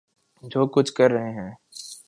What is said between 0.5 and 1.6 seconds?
جو کچھ کر رہے ہیں۔